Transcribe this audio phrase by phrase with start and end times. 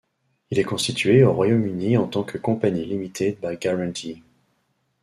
[0.49, 4.23] Il est constitué au Royaume-Uni en tant que Company Limited by Guarantee.